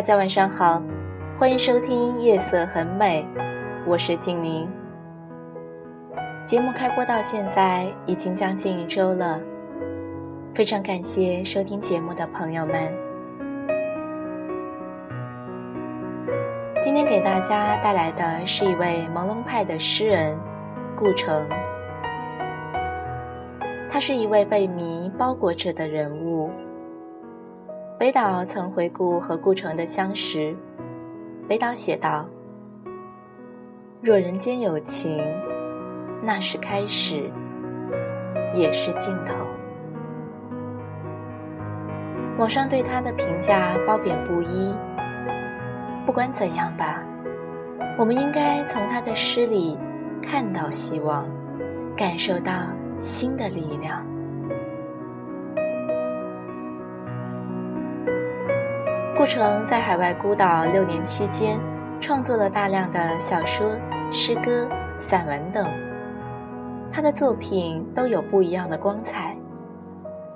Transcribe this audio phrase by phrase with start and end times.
[0.00, 0.82] 大家晚上好，
[1.38, 3.22] 欢迎收听《夜色很美》，
[3.86, 4.66] 我是静宁。
[6.46, 9.38] 节目开播到现在已经将近一周了，
[10.54, 12.90] 非常感谢收听节目的朋友们。
[16.80, 20.34] 今天给大家带来的是一位朦胧派的诗人
[20.96, 21.46] 顾城，
[23.86, 26.50] 他是一位被谜包裹着的人物。
[28.00, 30.56] 北岛曾回顾和顾城的相识，
[31.46, 32.26] 北岛写道
[34.00, 35.22] ：“若人间有情，
[36.22, 37.30] 那是开始，
[38.54, 39.34] 也是尽头。”
[42.40, 44.74] 网上对他的评价褒贬不一。
[46.06, 47.04] 不管怎样吧，
[47.98, 49.78] 我们应该从他的诗里
[50.22, 51.28] 看到希望，
[51.94, 52.50] 感受到
[52.96, 54.09] 新的力量。
[59.20, 61.60] 顾城在海外孤岛六年期间，
[62.00, 63.78] 创作了大量的小说、
[64.10, 65.70] 诗歌、散文等。
[66.90, 69.36] 他的作品都有不一样的光彩，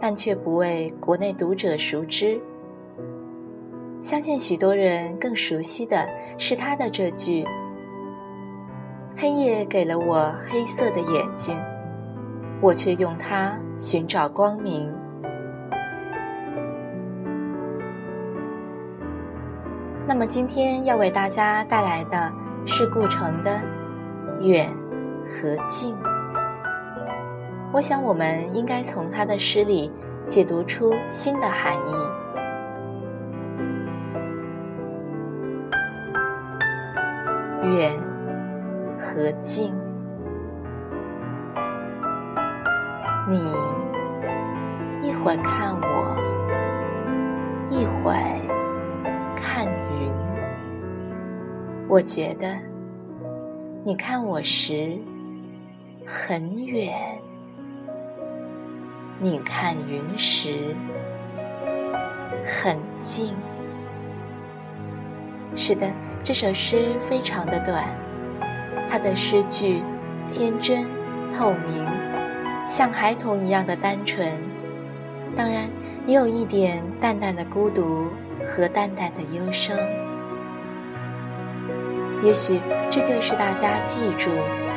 [0.00, 2.40] 但却不为国内读者熟知。
[4.00, 6.04] 相信许多人更熟悉的
[6.36, 7.46] 是他的这句
[9.16, 11.56] ：“黑夜给了我黑色的眼睛，
[12.60, 14.92] 我却用它寻找光明。”
[20.04, 22.32] 那么今天要为大家带来的
[22.66, 23.60] 是顾城的
[24.40, 24.68] 《远》
[25.26, 25.94] 和《近》。
[27.72, 29.90] 我想我们应该从他的诗里
[30.26, 31.94] 解读出新的含义。
[37.74, 37.92] 远
[38.98, 39.72] 和近，
[43.28, 43.54] 你
[45.00, 46.16] 一会看我，
[47.70, 48.51] 一会。
[51.92, 52.58] 我觉得，
[53.84, 54.96] 你看我时
[56.06, 56.90] 很远，
[59.18, 60.74] 你看云时
[62.42, 63.34] 很近。
[65.54, 65.86] 是的，
[66.22, 67.84] 这首诗非常的短，
[68.88, 69.82] 它的诗句
[70.26, 70.86] 天真
[71.36, 71.86] 透明，
[72.66, 74.40] 像孩童一样的单纯，
[75.36, 75.68] 当然
[76.06, 78.06] 也有一点淡淡的孤独
[78.46, 79.76] 和淡淡的忧伤。
[82.22, 82.60] 也许
[82.90, 84.30] 这就是大家记住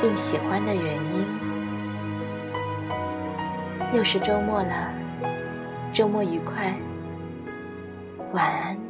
[0.00, 1.26] 并喜欢的原因。
[3.92, 4.90] 又是周末了，
[5.92, 6.74] 周末愉快，
[8.32, 8.85] 晚安。